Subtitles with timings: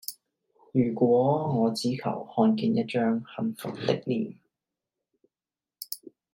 [0.71, 4.35] 如果我只求看見一張幸福的臉